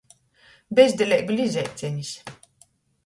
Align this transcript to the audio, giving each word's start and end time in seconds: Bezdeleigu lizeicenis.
Bezdeleigu 0.79 1.35
lizeicenis. 1.39 2.11